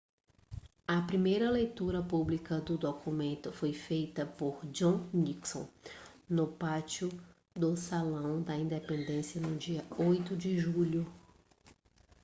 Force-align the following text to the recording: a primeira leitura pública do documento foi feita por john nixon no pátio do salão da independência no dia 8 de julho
a 0.87 0.99
primeira 1.03 1.51
leitura 1.51 2.01
pública 2.01 2.59
do 2.59 2.75
documento 2.75 3.51
foi 3.51 3.71
feita 3.71 4.25
por 4.25 4.65
john 4.71 5.07
nixon 5.13 5.69
no 6.27 6.47
pátio 6.47 7.07
do 7.55 7.77
salão 7.77 8.41
da 8.41 8.55
independência 8.57 9.39
no 9.39 9.55
dia 9.59 9.85
8 9.99 10.35
de 10.35 10.57
julho 10.57 11.05